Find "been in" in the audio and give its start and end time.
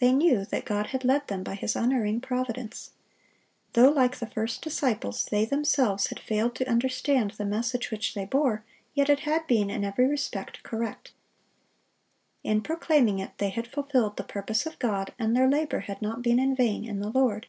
9.46-9.84, 16.20-16.56